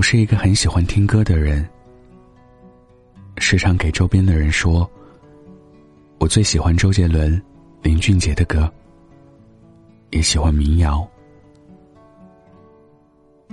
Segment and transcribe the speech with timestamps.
[0.00, 1.62] 我是一个很喜欢听歌的人，
[3.36, 4.90] 时常给周边的人说，
[6.18, 7.30] 我最喜欢周杰伦、
[7.82, 8.72] 林俊杰的歌，
[10.08, 11.06] 也喜欢民谣。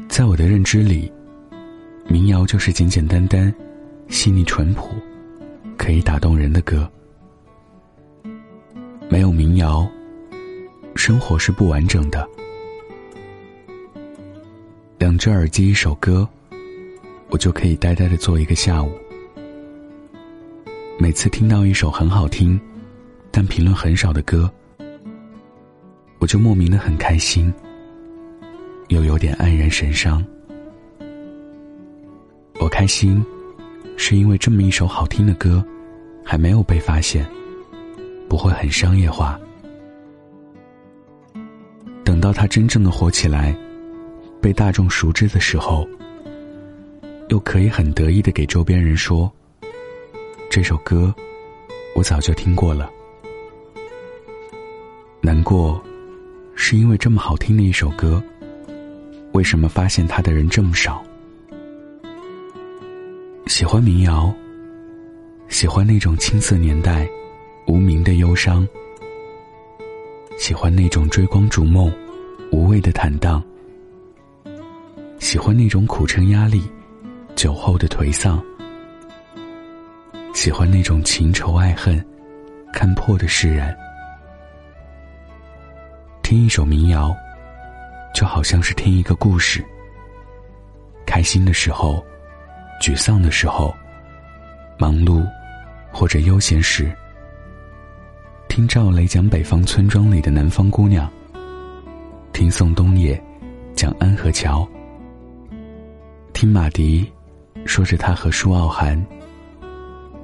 [0.08, 1.12] 在我的认知里，
[2.08, 3.54] 民谣就是简简单单、
[4.08, 4.88] 细腻淳朴、
[5.78, 6.90] 可以打动人的歌。
[9.10, 9.86] 没有民谣，
[10.96, 12.26] 生活是不完整的。
[14.98, 16.28] 两只耳机，一首歌，
[17.30, 18.92] 我就可以呆呆的坐一个下午。
[20.98, 22.60] 每次听到一首很好听，
[23.32, 24.50] 但评论很少的歌，
[26.20, 27.54] 我就莫名的很开心，
[28.88, 30.24] 又有点黯然神伤。
[32.60, 33.24] 我开心，
[33.98, 35.64] 是因为这么一首好听的歌，
[36.26, 37.26] 还没有被发现。
[38.30, 39.40] 不会很商业化。
[42.04, 43.56] 等到他真正的火起来，
[44.42, 45.88] 被大众熟知的时候，
[47.30, 49.32] 又可以很得意的给周边人说
[50.50, 51.14] ：“这首歌，
[51.96, 52.90] 我早就听过了。”
[55.22, 55.82] 难过，
[56.56, 58.24] 是因为这么好听的一首歌，
[59.34, 61.04] 为什么发现它的人这么少？
[63.48, 64.34] 喜欢民谣，
[65.50, 67.08] 喜欢那种青涩年代。
[67.68, 68.66] 无名的忧伤，
[70.40, 71.92] 喜欢那种追光逐梦、
[72.50, 73.42] 无畏的坦荡；
[75.20, 76.64] 喜欢那种苦撑压力、
[77.38, 78.42] 酒后的颓丧；
[80.34, 82.04] 喜欢那种情仇爱恨、
[82.74, 83.78] 看破的释然。
[86.24, 87.16] 听一首民谣，
[88.12, 89.64] 就好像是听一个故事。
[91.06, 92.04] 开心的时候，
[92.82, 93.72] 沮丧的时候，
[94.80, 95.24] 忙碌
[95.92, 96.92] 或者悠闲时。
[98.50, 101.08] 听赵雷讲北方村庄里的南方姑娘，
[102.34, 103.24] 听宋冬野
[103.76, 104.68] 讲安河桥，
[106.34, 107.08] 听马迪
[107.68, 109.06] 说着他和舒傲寒、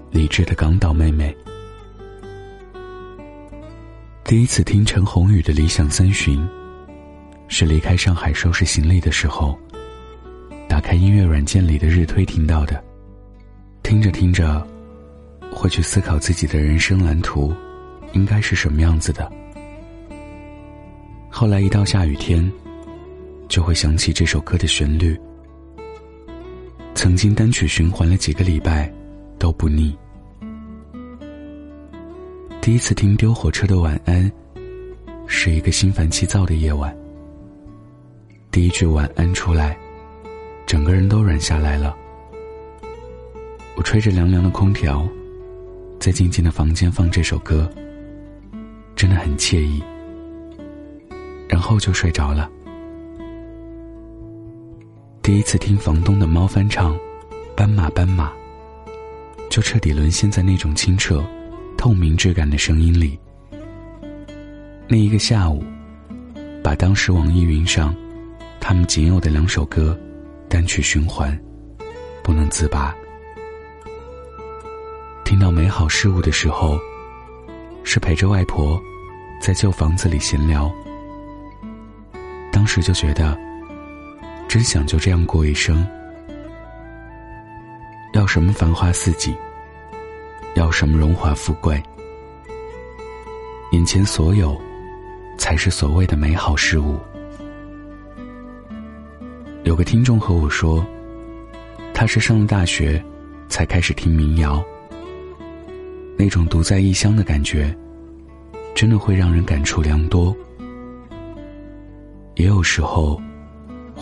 [0.10, 1.36] 理智的港岛妹妹。
[4.24, 6.40] 第一次听陈鸿宇的《理想三旬》，
[7.50, 9.60] 是离开上海收拾行李的时候，
[10.70, 12.82] 打开音乐软件里的日推听到的。
[13.84, 14.66] 听着听着，
[15.52, 17.54] 会去思考自己的人生蓝图。
[18.14, 19.30] 应该是什么样子的？
[21.30, 22.50] 后来一到下雨天，
[23.50, 25.20] 就会想起这首歌的旋律。
[27.04, 28.90] 曾经单曲循环了几个礼拜，
[29.38, 29.94] 都不腻。
[32.62, 34.32] 第一次听丢火车的晚安，
[35.28, 36.96] 是一个心烦气躁的夜晚。
[38.52, 39.78] 第一句晚安出来，
[40.66, 41.94] 整个人都软下来了。
[43.76, 45.06] 我吹着凉凉的空调，
[46.00, 47.70] 在静静的房间放这首歌。
[48.96, 49.84] 真的很惬意，
[51.50, 52.50] 然后就睡着了。
[55.24, 56.94] 第一次听房东的猫翻唱
[57.56, 58.30] 《斑马斑马》，
[59.50, 61.24] 就彻底沦陷在那种清澈、
[61.78, 63.18] 透明质感的声音里。
[64.86, 65.64] 那一个下午，
[66.62, 67.96] 把当时网易云上
[68.60, 69.98] 他们仅有的两首歌
[70.50, 71.40] 单曲循环，
[72.22, 72.94] 不能自拔。
[75.24, 76.78] 听到美好事物的时候，
[77.86, 78.78] 是陪着外婆。
[79.42, 80.70] 在旧房子里闲聊，
[82.50, 83.38] 当时就觉得，
[84.54, 85.84] 真想就这样过一生。
[88.14, 89.36] 要什么繁花似锦，
[90.54, 91.82] 要什么荣华富贵，
[93.72, 94.56] 眼前所有，
[95.40, 97.00] 才是所谓的美好事物。
[99.64, 100.86] 有个听众和我说，
[101.92, 103.04] 他是上了大学，
[103.50, 104.64] 才开始听民谣，
[106.16, 107.76] 那种独在异乡的感觉。
[108.76, 110.36] 真的会让人感触良多，
[112.36, 113.20] 也有时候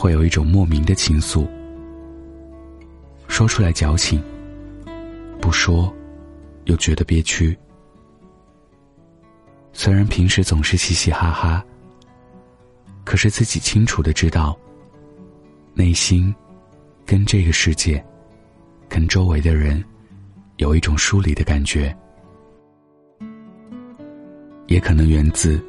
[0.01, 1.47] 会有一种莫名的情愫，
[3.28, 4.19] 说出来矫情，
[5.39, 5.94] 不说
[6.63, 7.56] 又觉得憋屈。
[9.73, 11.63] 虽然平时总是嘻嘻哈哈，
[13.06, 14.57] 可是自己清楚的知道，
[15.76, 16.34] 内心
[17.05, 18.03] 跟这个世界、
[18.90, 19.85] 跟周围的人
[20.58, 21.96] 有一种疏离的感觉。
[24.66, 25.64] 也可能源自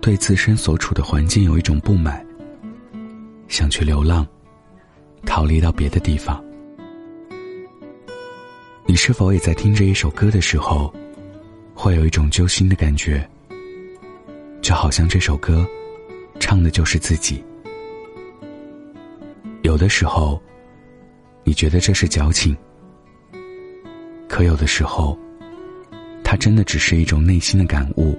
[0.00, 2.25] 对自身所处的环境有一种不满，
[3.48, 4.26] 想去流浪，
[5.24, 6.42] 逃离到别的地方。
[8.84, 10.92] 你是否也在听这一首歌的时候，
[11.74, 13.28] 会有一种揪心的感觉？
[14.62, 15.66] 就好像这首歌
[16.40, 17.42] 唱的就是自己。
[19.62, 20.40] 有的时候，
[21.44, 22.56] 你觉得这是矫情，
[24.28, 25.18] 可有的时候，
[26.22, 28.16] 它真的只是一种内心的感悟。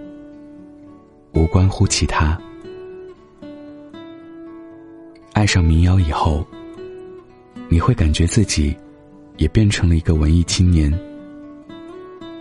[1.34, 2.40] 无关乎其他。
[5.38, 6.44] 爱上民谣以后，
[7.70, 8.76] 你会感觉自己
[9.36, 10.92] 也变成了一个文艺青年，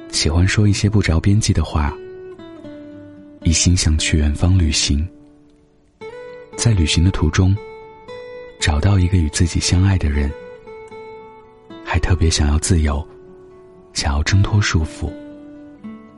[0.09, 1.95] 喜欢说一些不着边际的话，
[3.43, 5.07] 一心想去远方旅行，
[6.57, 7.55] 在旅行的途中
[8.59, 10.33] 找到一个与自己相爱的人，
[11.85, 13.07] 还特别想要自由，
[13.93, 15.13] 想要挣脱束缚，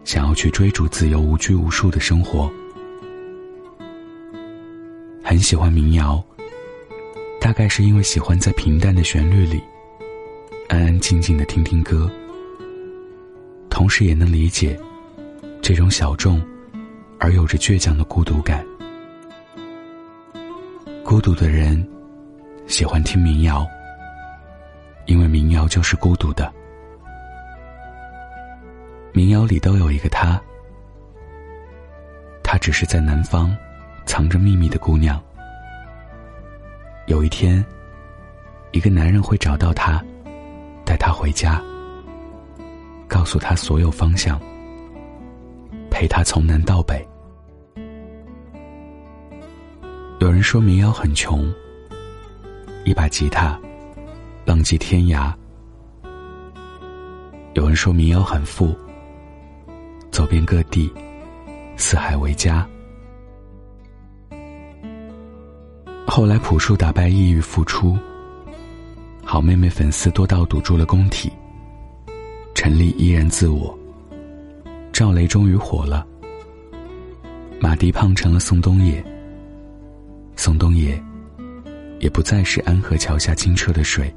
[0.04, 2.48] 想要去追逐自由无拘无束的生活。
[5.24, 6.24] 很喜欢民谣，
[7.40, 9.62] 大概是因为喜欢在平淡的旋律里，
[10.68, 12.10] 安安静静的听听歌，
[13.70, 14.78] 同时也能理解
[15.62, 16.42] 这种小众
[17.18, 18.64] 而有着倔强的孤独感。
[21.04, 21.88] 孤独的人
[22.66, 23.66] 喜欢听民谣，
[25.06, 26.52] 因为民谣就是孤独的。
[29.12, 30.40] 民谣里都有一个他，
[32.42, 33.56] 他只是在南方。
[34.06, 35.22] 藏着秘密的姑娘，
[37.08, 37.64] 有一天，
[38.70, 40.04] 一个男人会找到她，
[40.84, 41.58] 带她回家，
[43.08, 44.38] 告诉她所有方向，
[45.90, 47.02] 陪她从南到北。
[50.20, 51.50] 有人说民谣很穷，
[52.84, 53.58] 一把吉他，
[54.44, 55.32] 浪迹天涯；
[57.54, 58.76] 有人说民谣很富，
[60.10, 60.92] 走遍各地，
[61.78, 62.68] 四海为家。
[66.10, 67.96] 后来朴树打败抑郁复出，
[69.22, 71.30] 好妹妹粉丝多到堵住了工体。
[72.54, 73.78] 陈丽依然自我，
[74.90, 76.04] 赵雷终于火了。
[77.60, 79.04] 马迪胖成了宋冬野，
[80.34, 81.00] 宋冬野
[82.00, 84.12] 也不再是安河桥下清澈的水。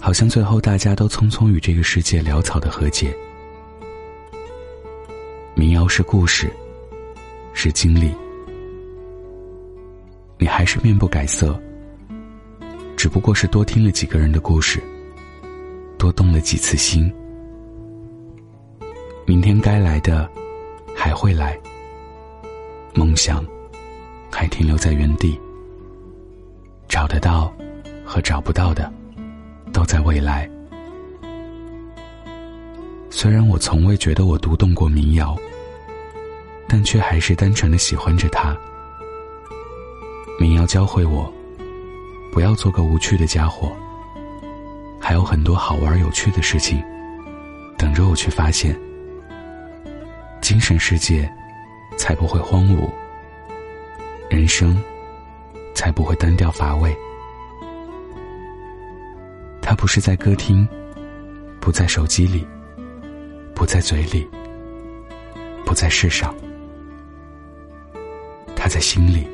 [0.00, 3.14] 好像最后大家都匆匆与这个世界潦草的和解。
[5.54, 6.50] 民谣是故事，
[7.52, 8.12] 是经历。
[10.40, 11.60] 你还是面不改色，
[12.96, 14.82] 只不过是多听了几个人的故事，
[15.98, 17.12] 多动了几次心。
[19.26, 20.26] 明天该来的
[20.96, 21.60] 还会来，
[22.94, 23.44] 梦想
[24.32, 25.38] 还停留在原地，
[26.88, 27.54] 找得到
[28.02, 28.90] 和找不到的
[29.74, 30.50] 都在未来。
[33.10, 35.36] 虽然我从未觉得我读懂过民谣，
[36.66, 38.56] 但却还是单纯的喜欢着它。
[40.40, 41.30] 民谣教会我，
[42.32, 43.76] 不要做个无趣的家伙。
[44.98, 46.82] 还有很多好玩有趣的事情，
[47.76, 48.74] 等着我去发现。
[50.40, 51.30] 精神世界，
[51.98, 52.88] 才不会荒芜；
[54.30, 54.82] 人生，
[55.74, 56.96] 才不会单调乏味。
[59.60, 60.66] 它不是在歌厅，
[61.60, 62.48] 不在手机里，
[63.54, 64.26] 不在嘴里，
[65.66, 66.34] 不在世上，
[68.56, 69.28] 它在心里。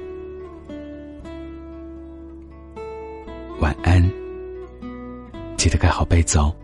[3.59, 4.03] 晚安，
[5.57, 6.55] 记得盖好被子哦。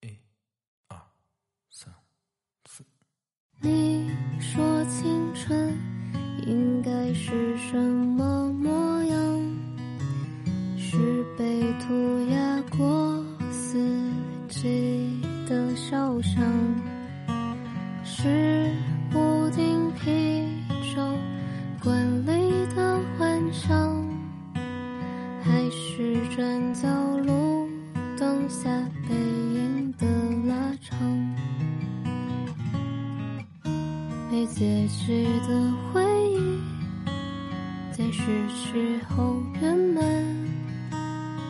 [0.00, 0.08] 一、
[0.88, 0.96] 二、
[1.70, 1.92] 三、
[2.64, 2.82] 四。
[3.60, 4.10] 你
[4.40, 5.78] 说青春
[6.46, 9.58] 应该是什么模样？
[10.78, 11.69] 是被
[34.40, 36.58] 最结局的回忆，
[37.92, 40.02] 在失去后圆满，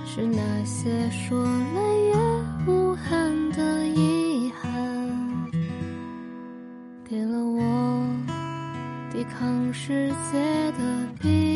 [0.05, 2.17] 是那些说来也
[2.67, 5.53] 无憾的遗憾，
[7.09, 8.05] 给了我
[9.13, 11.50] 抵抗世界的臂。